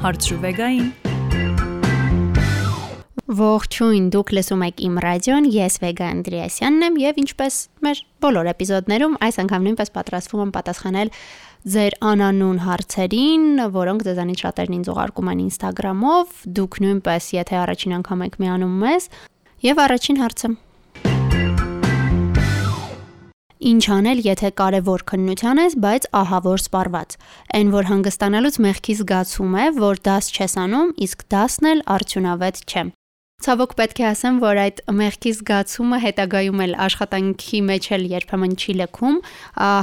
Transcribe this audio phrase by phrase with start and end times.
[0.00, 0.86] Հարցրուվեգային
[3.40, 9.18] Ողջույն, դուք լսում եք իմ ռադիոն, ես Վեգա Անդրեասյանն եմ եւ ինչպես մեր բոլոր էպիզոդներում
[9.26, 11.12] այս անգամ նույնպես պատրաստվում եմ պատասխանել
[11.76, 18.26] ձեր անանուն հարցերին, որոնք ձեզանից շատերն ինձ ուղարկում են Instagram-ով, դուք նույնպես, եթե առաջին անգամ
[18.30, 19.08] եք միանում մեզ,
[19.68, 20.54] եւ առաջին հարցը
[23.60, 27.16] Ինչ անել, եթե կարևոր քննության ես, բայց ահավոր սպառված։
[27.58, 32.84] Այն որ հանգստանալուց մեղքի զգացում է, որ դաս չես անում, իսկ դասն էլ արդյունավետ չէ։
[33.40, 38.74] Ցավոք պետք է ասեմ, որ այդ մեղքի զգացումը հետագայում էլ աշխատանքի մեջ էլ երբեմն չի
[38.80, 39.14] լքում,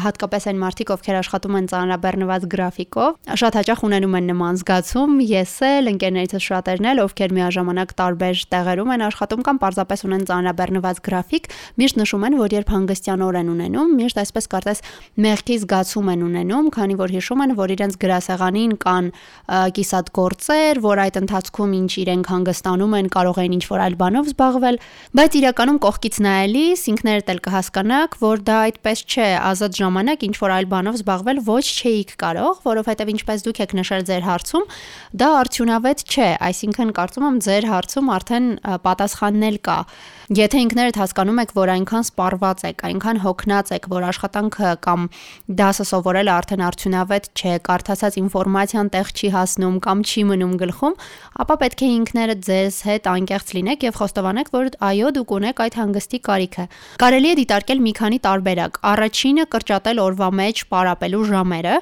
[0.05, 5.53] հատկապես այն մարդիկ, ովքեր աշխատում են ծանրաբեռնված գրաֆիկով, շատ հաճախ ունենում են նման զգացում, ես
[5.73, 11.49] էլ, ընկերներիցս շատերն էլ, ովքեր միաժամանակ տարբեր տեղերում են աշխատում կամ պարզապես ունեն ծանրաբեռնված գրաֆիկ,
[11.81, 14.85] միշտ նշում են, որ երբ հանգստյան օր են ունենում, միշտ այսպես կարծես
[15.25, 19.11] մեղքի զգացում են ունենում, քանի որ հիշում են, որ իրենց գրասեղանին կան
[19.77, 24.27] կիսատ գործեր, որ այդ ընթացքում ինչ իրենք հանգստանում են, կարող այն ինչ որ այլ բանով
[24.27, 24.77] զբաղվել,
[25.17, 30.53] բայց իրականում կողքից նայելիս ինքներդ էլ կհասկանաք, որ դա այդպես չէ, ազատ ժամանակ ինչ որ
[30.57, 34.67] այլ բանով զբաղվել ոչ չէիք կարող, որովհետև ինչպես դուք եք նշել ձեր հարցում,
[35.21, 38.47] դա արդյունավետ չէ, այսինքն կարծում եմ ձեր հարցում արդեն
[38.87, 39.79] պատասխանն էլ կա։
[40.27, 45.03] Եթե ինքներդ հասկանում եք, որ այնքան սպառված եք, այնքան հոգնած եք, որ աշխատանքը կամ
[45.55, 50.97] դասը սովորելը արդեն արդյունավետ չէ, կարդացած ինֆորմացիան տեղ չի հասնում կամ չի մնում գլխում,
[51.47, 55.79] ապա պետք է ինքներդ ձեզ հետ անկեղծ լինեք եւ խոստովանեք, որ այո, դուք ունեք այդ
[55.79, 56.67] հանգստի կարիքը։
[57.07, 61.75] Կարելի է դիտարկել մի քանի տարբերակ։ Առաջինը կրճատել օրվա մեջ պարապելու ժամերը,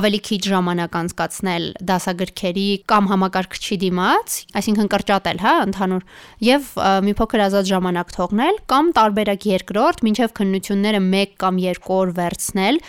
[0.00, 6.04] ավելի քիչ ժամանակ անցկացնել դասագրքերի կամ համակարգչի դիմաց, այսինքն կրճատել, հա, ընդհանուր,
[6.48, 6.70] եւ
[7.10, 12.80] մի փոքր ազատ ժամանակ թողնել կամ տարբերակ երկրորդ, մինչեւ քննությունները 1 կամ 2 օր վերցնել,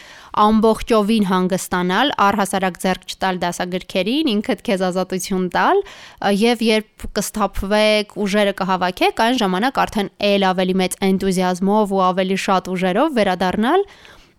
[0.45, 5.83] ամբողջովին հանգստանալ, առհասարակ ձեռք չտալ դասագրքերին, ինքդ քեզ ազատություն տալ
[6.41, 12.71] եւ երբ կստափվեք, ուժերը կհավաքեք, այն ժամանակ արդեն ել ավելի մեծ էնտուզիազմով ու ավելի շատ
[12.71, 13.87] ուժերով վերադառնալ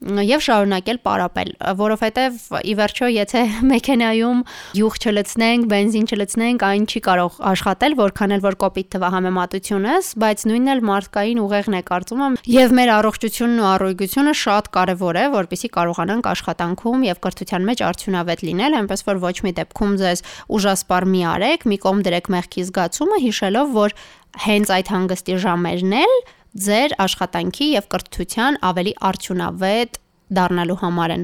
[0.03, 4.41] եւ շարունակել պարապել, որովհետեւ ի վերջո եթե մեքենայում
[4.79, 10.45] յուղ չլցնենք, բենզին չլցնենք, այն չի կարող աշխատել, որքան էլ որ կոպիտ թվա համեմատությունս, բայց
[10.51, 15.25] նույնն էլ մարդկային ուղեղն է կարծում եմ, եւ մեր առողջությունն ու առողջությունը շատ կարեւոր է,
[15.37, 20.25] որpիսի կարողանանք աշխատանքում եւ կրթության մեջ արդյունավետ լինել, այնպես որ ոչ մի դեպքում ձեզ
[20.59, 23.97] ուժասպառ մի արեք, մի կողմ դրեք մեղքի զգացումը, հիշելով, որ
[24.43, 26.15] հենց այդ հանգստի ժամերն էլ
[26.53, 29.95] ձեր աշխատանքի եւ կրթության ավելի արդյունավետ
[30.37, 31.23] դառնալու համար են։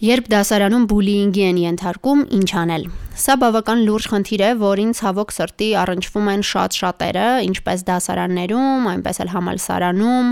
[0.00, 2.84] Երբ դասարանում բուլիինգի են ենթարկում, ինչ անել։
[3.20, 9.20] Սա բավական լուրջ խնդիր է, որին ցավոք սրտի առնչվում են շատ շատերը, ինչպես դասարաններում, այնպես
[9.20, 10.30] էլ համալսարանում,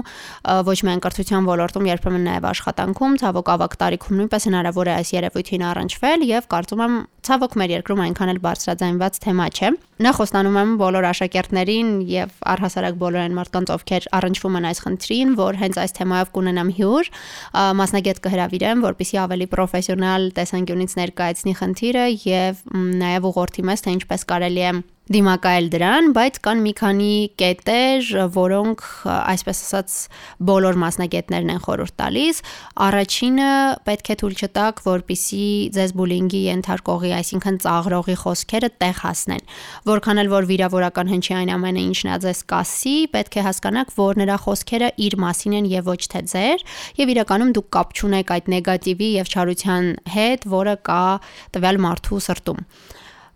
[0.71, 5.67] ոչ միայն կրթության ոլորտում, երբեմն նաև աշխատանքում, ցավոք ավակ տարիքում նույնպես հնարավոր է այս երևույթին
[5.69, 6.97] առնչվել եւ կարծում եմ
[7.29, 12.99] ցավոք մեր երկրում այնքան էլ բարձրաձայնված թեմա չէ։ Նախ խոստանում եմ բոլոր աշակերտներին եւ առհասարակ
[13.03, 17.11] բոլոր այն մարդկանց, ովքեր առնչվում են այս խնդրին, որ հենց այս թեմայով կունենամ հյուր,
[17.83, 22.63] մասնագետ կհրավիրեմ, որպեսզի ավելի պրոֆեսիոնալ տեսանկյունից ներկայացնի խնդիրը եւ
[23.01, 24.73] նաև ուղղորդի մեզ, թե ինչպես կարելի է
[25.09, 29.95] դիմակայել դրան, բայց կան մի քանի կետեր, որոնք այսպես ասած
[30.49, 32.41] բոլոր մասնագետներն են խորհուրդ տալիս։
[32.87, 33.49] Առաջինը
[33.89, 35.47] պետք է թույլ չտաք, որpիսի
[35.79, 39.49] ձեզ բուլինգի ենթարկողի, այսինքն ծաղրողի խոսքերը տեղ հասնեն։
[39.89, 44.23] Որքան էլ որ վիրավորական հնչի այն ամենը, ինչն է ձեզ կասի, պետք է հասկանաք, որ
[44.23, 46.65] նրա խոսքերը իր մասին են եւ ոչ թե ձեր,
[47.01, 51.03] եւ իրականում դուք կապ չունեք այդ նեգատիվի եւ չարության հետ, որը կա
[51.57, 52.65] տվյալ մարդու սրտում։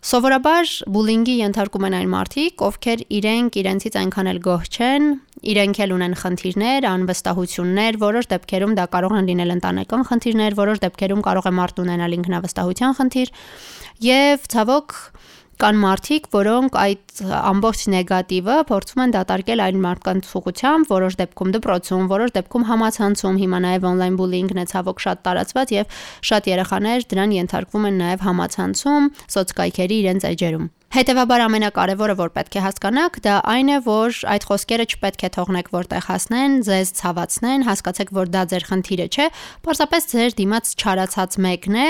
[0.03, 5.05] Սովորաբար բուլինգի ենթարկում են այն մարդիկ, ովքեր իրենք իրենցից այնքան էլ գոհ չեն,
[5.53, 11.23] իրենք էլ ունեն խնդիրներ, անվստահություններ, որոշ դեպքերում դա կարող են լինել ընտանեկան խնդիրներ, որոշ դեպքերում
[11.23, 13.33] կարող է մարդ ունենալ ինքնավստահության խնդիր,
[14.11, 14.99] եւ ցավոք
[15.61, 22.11] Կան մարդիկ, որոնք այդ ամբողջ նեգատիվը փորձում են դատարկել այն մարդկանց ուղղությամբ, որոշ դեպքում դպրոցում,
[22.13, 25.97] որոշ դեպքում համացանցում, հիմա նաև on-line bullying-ն է ցավոք շատ տարածված եւ
[26.33, 32.63] շատ երեխաներ դրան ենթարկվում են նաև համացանցում, սոցկայքերի իրենց էջերում։ Հետևաբար ամենակարևորը, որ պետք է
[32.67, 38.13] հասկանաք, դա այն է, որ այդ խոսքերը չպետք է թողնեք որտեղ հասնեն, ձեզ ցավացնեն, հասկացեք,
[38.13, 39.29] որ դա ձեր խնդիրը չէ,
[39.65, 41.89] պարզապես ձեր դիմաց չարացած մեկն է,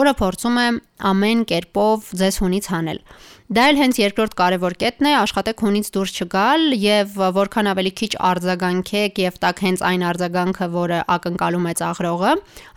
[0.00, 0.66] որը փորձում է
[1.10, 3.00] ամեն կերպով ձեզ հունից հանել։
[3.50, 8.10] Դա էլ հենց երկրորդ կարևոր կետն է, աշխատեք հունից դուրս չգալ եւ որքան ավելի քիչ
[8.28, 12.32] արձագանքեք եւ տակ հենց այն արձագանքը, որը ակնկալում է ծաղրողը,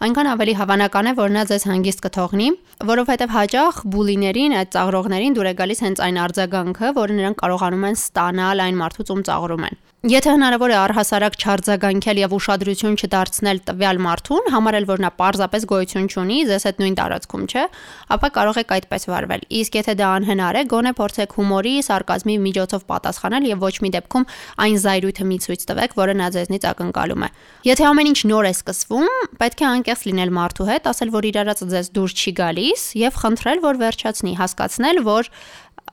[0.10, 2.50] այնքան ավելի հավանական է, որ նա ձեզ հանգիստ կթողնի,
[2.90, 8.00] որովհետեւ հաճախ բուլիներին, այդ ծաղրողներին դուր է գալիս հենց այն արձագանքը, որը նրանք կարողանում են
[8.02, 14.00] ստանալ այն մարդուց, ում ծաղրում են։ Եթե հնարավոր է առհասարակ չարձագանքել եւ ուշադրություն չդարձնել տվյալ
[14.03, 17.63] մարդուն, համարել որ նա պարզապես գոյություն չունի, ձեզ հետ նույն տարածքում չէ,
[18.11, 22.83] ապա կարող եք այդպես վարվել։ Իսկ եթե դա անհնար է, գոնե փորձեք հումորի, սարկազմի միջոցով
[22.91, 24.27] պատասխանել եւ ոչ մի դեպքում
[24.67, 27.29] այն զայրույթը մի ցույց տվեք, որը նա ձեզնից ակնկալում է։
[27.63, 29.09] Եթե ամեն ինչ նոր է սկսվում,
[29.39, 33.19] պետք է անկեղծ լինել մարդու հետ, ասել որ իր արածը ձեզ դուր չի գալիս եւ
[33.23, 35.31] խնդրել որ վերջացնի, հասկացնել, որ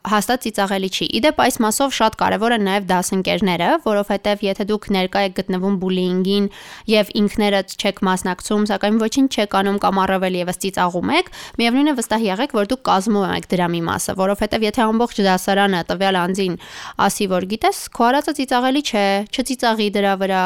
[0.01, 5.21] հաստատ ծիծաղելի չի։ Իդեպ այս մասով շատ կարևոր են նաև դասընկերները, որովհետև եթե դուք ներկա
[5.27, 6.47] եք գտնվում բուլինգին
[6.89, 11.31] եւ ինքներդ չեք մասնակցում, սակայն ոչինչ չեք անում կամ առավել եւս ծիծաղում եք,
[11.61, 15.85] միևնույն է վստահ եղեք, որ դուք կազմում եք դրա մի մասը, որովհետև եթե ամբողջ դասարանը
[15.91, 16.59] տվյալ անձին
[17.05, 20.43] ասի, որ գիտես, քո արածը ծիծաղելի չէ, չծիծաղի դրա վրա,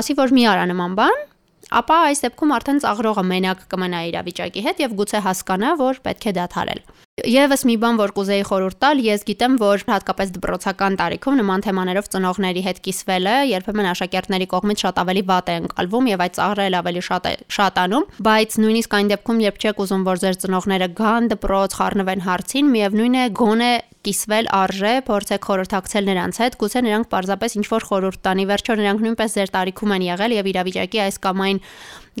[0.00, 1.29] ասի որ մի արա նման բան,
[1.70, 6.34] ապա այս դեպքում արդեն ծաղրողը մենակ կմնա իրավիճակի հետ եւ գուցե հասկանա, որ պետք է
[6.40, 6.82] դադարել։
[7.20, 12.08] Եվս մի բան, որ կուզեի խորհուրդ տալ, ես գիտեմ, որ հատկապես դպրոցական տարիքում նման թեմաներով
[12.14, 17.02] ծնողների հետ կիսվելը երբեմն աշակերտների կողմից շատ ավելի վատ է ընկալվում եւ այդ ծաղրել ավելի
[17.10, 21.76] շատ է շատանում, բայց նույնիսկ այն դեպքում, երբ չեք ուզում, որ ձեր ծնողները գան դպրոց,
[21.80, 23.72] խառնվեն հարցին, միևնույն է գոնե
[24.06, 29.02] կիսվել արժե, փորձեք խորհրդակցել նրանց հետ, գուցե նրանք պարզապես ինչ որ խորհուրդ տանի, վերջո նրանք
[29.04, 31.60] նույնպես ձեր տարիքում են եղել եւ իրավիճակի այս կամ այն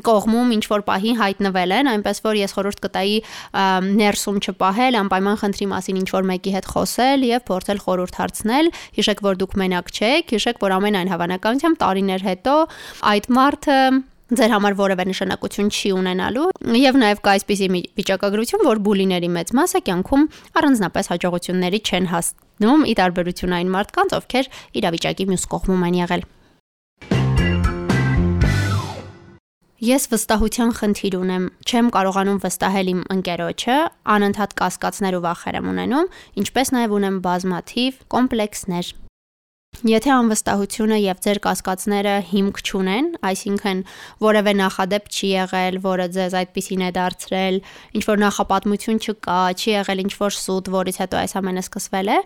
[0.06, 3.16] կողմում ինչ որ պահի հայտնվել են, այնպես որ ես խորհուրդ կտայի
[4.00, 9.24] ներսում չպահել, անպայման խնդրի մասին ինչ որ մեկի հետ խոսել եւ փորձել խորհուրդ հարցնել։ Հիշեք,
[9.26, 12.56] որ դուք մենակ չեք, հիշեք, որ ամենայն հավանականությամբ տարիներ հետո
[13.10, 13.80] այդ մարդը
[14.30, 16.48] ձեր համար որևէ նշանակություն չի ունենալու
[16.78, 17.68] եւ նաեւ կա այսպիսի
[17.98, 20.26] վիճակագրություն, որ բուլիների մեծ մասը կյանքում
[20.60, 26.24] առանձնապես հաջողությունների չեն հասնում՝ ի տարբերություն այն մարդկանց, ովքեր իրավիճակի մյուս կողմում են եղել։
[29.80, 33.76] Ես վստահության խնդիր ունեմ։ Չեմ կարողանում վստահել իմ ընկերոջը,
[34.14, 36.10] անընդհատ կասկածներ ու վախեր եմ ունենում,
[36.44, 38.92] ինչպես նաև ունեմ բազմաթիվ կոմպլեքսներ։
[39.80, 43.78] Եթե անվստահությունը եւ ձեր կասկածները հիմք չունեն, այսինքն
[44.20, 47.56] որևէ նախադեպ չի եղել, որը ձեզ այդպեսին է դարձրել,
[47.96, 52.18] ինչ որ նախապատմություն չկա, չի եղել ինչ որ սուտ, որից հետո այս ամենը սկսվել է,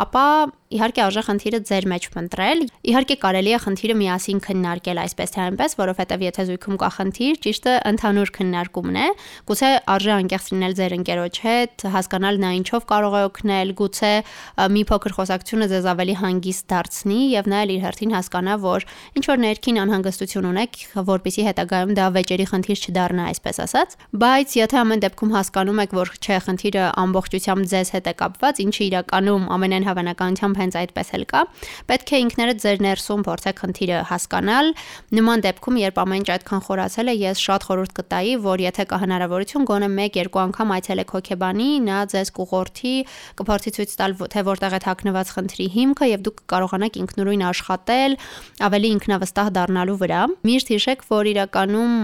[0.00, 0.26] ապա
[0.70, 2.60] իհարկե արժե խնդիրը ձեր մեջ փնտրել։
[2.90, 7.72] Իհարկե կարելի է խնդիրը միասին քննարկել այսպես թե այնպես, որովհետև եթե զույգում կա խնդիր, ճիշտը
[7.90, 9.06] ընդհանուր քննարկումն է։
[9.50, 14.12] Գուցե արժե անկեղծ լինել ձեր ընկերոջ հետ, հասկանալ նա ինչով կարող է օգնել, գուցե
[14.70, 18.86] մի փոքր խոսակցությունը ձեզ ավելի հանգիստ դարձնի եւ նա էլ իր հերթին հասկանա, որ
[19.18, 20.80] ինչ որ ներքին անհանգստություն ունեք,
[21.10, 26.14] որpիսի հետագայում դա վեճերի խնդիր չդառնա, այսպես ասած։ Բայց եթե ամեն դեպքում հասկանում եք, որ
[26.20, 31.42] չէ, խնդիրը ամբողջությամբ ձեզ հետ է կապված, ինչը իրականում ամենայն հավանականությամբ հենց այդպես էլ կա։
[31.90, 34.72] Պետք է ինքներդ ձեր ներսում փորձեք խնդիրը հասկանալ։
[35.20, 38.96] Նման դեպքում, երբ ամեն ինչ այդքան խորացել է, ես շատ խորհուրդ կտայի, որ եթե կա
[39.00, 42.94] հնարավորություն, գոնե 1-2 անգամ այցելեք հոկեբանի, նա ձեզ կուղորթի,
[43.40, 48.16] կփորձի ցույց տալ, թե որտեղ է թաքնված խնդրի հիմքը եւ դուք կարողանաք ինքնուրույն աշխատել,
[48.68, 50.20] ավելի ինքնավստահ դառնալու վրա։
[50.50, 51.94] Միշտ հիշեք, որ իրականում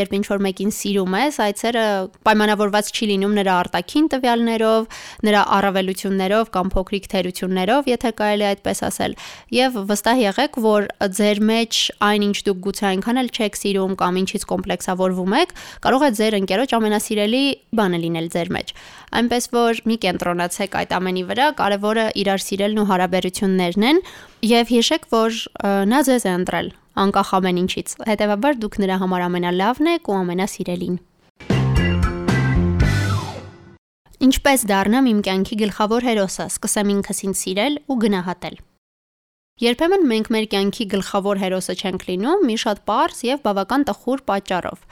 [0.00, 1.84] երբ ինչ որ մեկին սիրում ես, այցերը
[2.26, 5.00] պայմանավորված չի լինում նրա արտաքին տվյալներով,
[5.30, 9.16] նրա առավելություններով կամ փոքրիկ թերություններով, եթե կարելի այդպես ասել։
[9.54, 10.86] Եվ վստահ եղեք, որ
[11.20, 16.10] ձեր մեջ այնինչ դուք գուցե այնքան էլ չեք սիրում կամ ինչից կոմպլեքսավորվում եք, կարող է
[16.20, 17.44] ձեր ընկերոջ ամենասիրելի
[17.80, 18.74] բանը լինել ձեր մեջ։
[19.20, 24.02] Այնպես որ մի կենտրոնացեք այդ ամենի վրա, կարևորը իրար սիրելն ու հարաբերություններն են,
[24.50, 25.40] եւ հիշեք, որ
[25.90, 30.98] նա ձեզ է ընտրել անկախ ամեն ինչից։ Հետևաբար դուք նրա համար ամենալավն եք ու ամենասիրելին։
[34.20, 38.56] Ինչպես դառնամ իմ կյանքի գլխավոր հերոսը, սկսեմ ինքս ինձ սիրել ու գնահատել։
[39.64, 44.82] Երբեմն մենք մեր կյանքի գլխավոր հերոսը չենք լինում մի շատ པարզ եւ բավական տխուր պատճառով։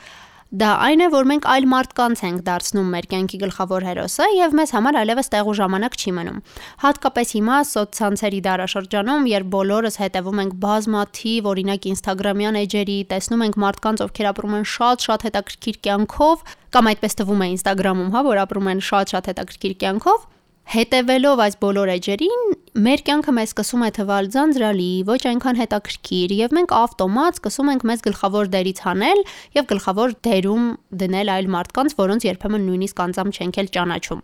[0.49, 4.71] Դա այն է, որ մենք այլ մարդկանց ենք դարձնում մեր կյանքի գլխավոր հերոսը եւ մեզ
[4.73, 6.39] համար այլևս տեղ ու ժամանակ չի մնում։
[6.85, 14.05] Հատկապես հիմա սոցցանցերի դարաշրջանում, երբ բոլորս հետևում ենք բազմաթիվ օրինակ Instagram-յան էջերի, տեսնում ենք մարդկանց,
[14.09, 18.85] ովքեր ապրում են շատ-շատ հետաքրքիր կյանքով, կամ այդպես թվում է Instagram-ում, հա, որ ապրում են
[18.89, 20.27] շատ-շատ հետաքրքիր կյանքով,
[20.69, 22.43] հետևելով այս բոլոր էջերին,
[22.85, 27.87] մեր կյանքը մեզ սկսում է թվալ ձանձրալի, ոչ այնքան հետաքրքիր, եւ մենք ավտոմատ սկսում ենք
[27.89, 29.23] մեզ գլխավոր դերից հանել
[29.57, 30.67] եւ գլխավոր դերում
[31.03, 34.23] դնել այլ մարդկանց, որոնց երբեմն նույնիսկ անձամբ չենք էլ ճանաչում։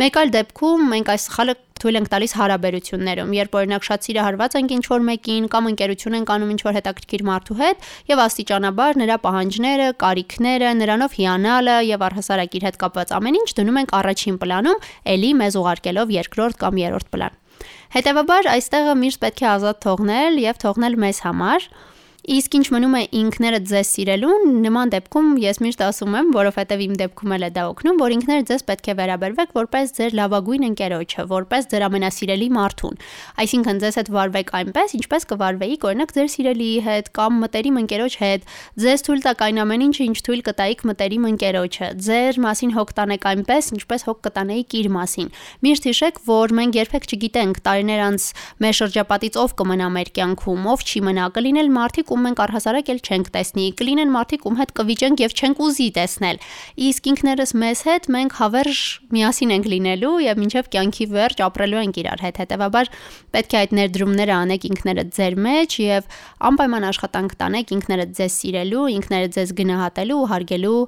[0.00, 4.72] Մեկ այլ դեպքում մենք այս սխալը թույլ ենք տալիս հարաբերություններում, երբ օրինակ շատ սիրահարված ենք
[4.76, 10.72] ինչ-որ մեկին կամ ընկերություն ենք անում ինչ-որ հետաքրքիր մարդու հետ եւ աստիճանաբար նրա պահանջները, կարիքները,
[10.80, 14.82] նրանով հիանալը եւ առհասարակ իր հետ կապված ամեն ինչ դնում ենք առաջին պլանում,
[15.20, 17.38] ելի մեզ ուղարկելով երկրորդ կամ երրորդ պլան։
[17.90, 21.70] Հետևաբար այստեղը միշտ պետք է ազատ թողնել եւ թողնել մեզ համար
[22.20, 26.96] Իսկ ինչ մնում է ինքներդ ձեզ սիրելուն, նման դեպքում ես միշտ ասում եմ, որովհետև իմ
[27.00, 31.24] դեպքում էլ է դա օգնում, որ ինքներդ ձեզ պետք է վերաբերվեք որպես ձեր լավագույն ընկերոջը,
[31.30, 33.00] որպես ձեր ամենասիրելի մարդուն։
[33.40, 38.52] Այսինքն ձեզ հետ վարվեք այնպես, ինչպես կվարվեիք օրինակ ձեր սիրելիի հետ կամ մտերիմ ընկերոջ հետ։
[38.84, 43.26] Ձեզ թույլ տաք այն ամեն ինչը, ինչ թույլ կտայիք մտերիմ ընկերոջը։ Ձեր մասին հոգ տանեք
[43.30, 45.32] այնպես, ինչպես հոգ կտանեիք իր մասին։
[45.64, 48.28] Միշտ հիշեք, որ մենք երբեք չգիտենք տարիներ անց
[48.60, 53.00] մեր շրջապատից ով կմնա մեր կյանքում, ով չի մնա, կլինել մարդիկ, ում մենք առհասարակ էլ
[53.00, 56.40] չենք տեսնի, կլինեն մարդիկ, ում հետ կվիճենք եւ չենք ուզի տեսնել։
[56.90, 58.80] Իսկ ինքներս մեզ հետ մենք հավերժ
[59.14, 62.90] միասին ենք լինելու եւ մինչեւ կյանքի վերջ ապրելու ենք իրար հետ։ Հետեւաբար
[63.34, 66.18] պետք է այդ ներդրումները անեք ինքներդ ձեր մեջ եւ
[66.50, 70.80] անպայման աշխատանք տանեք ինքներդ ձեզ սիրելու, ինքներդ ձեզ գնահատելու ու հարգելու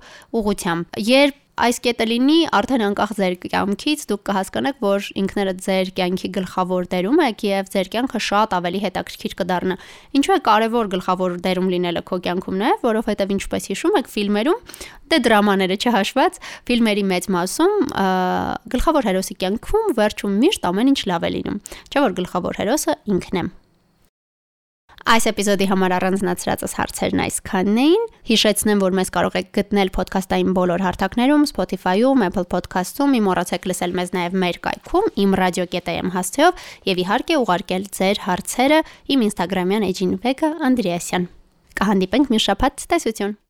[0.43, 6.31] ուղղությամբ։ Երբ այս կետը լինի, արդեն անկախ ձեր կյանքից դուք կհասկանաք, որ ինքներդ ձեր կյանքի
[6.37, 9.77] գլխավոր դերում եք եւ ձեր կյանքը շատ ավելի հետաքրքիր կդառնա։
[10.19, 14.61] Ինչու է կարևոր գլխավոր դերում լինելը քո կյանքում նաեւ, որովհետեւ ինչպես հիշում եք ֆիլմերում,
[15.13, 16.39] դե դրամաները չհաշված,
[16.73, 17.75] ֆիլմերի մեծ մասում
[18.75, 21.59] գլխավոր հերոսի կյանքում վերջում միշտ ամեն ինչ լավ է լինում։
[21.93, 23.51] Չէ՞ որ գլխավոր հերոսը ինքն է։
[25.13, 30.85] Այս էպիզոդի համար առանձնացրածս հարցերն այսքանն էին։ Հիշեցնեմ, որ մեզ կարող եք գտնել ոդքասթային բոլոր
[30.87, 37.39] հարթակներում, Spotify-ում, Apple Podcast-ում, մի մոռացեք լսել մեզ նաև մեր կայքում imradio.am հասցեով եւ իհարկե
[37.43, 38.83] ուղարկել ձեր հարցերը
[39.17, 41.31] իմ Instagram-յան էջին վեկը Անդրեասյան։
[41.83, 43.42] Կհանդիպենք մի շաբաթ տեսություն։